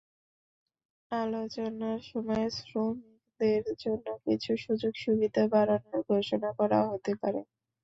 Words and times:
আলোচনার 1.11 1.99
সময় 2.09 2.45
শ্রমিকদের 2.59 3.63
জন্য 3.83 4.05
কিছু 4.25 4.51
সুযোগ-সুবিধা 4.63 5.43
বাড়ানোর 5.53 5.99
ঘোষণা 6.09 6.49
করা 6.59 6.79
হতে 6.89 7.11
পারে। 7.21 7.41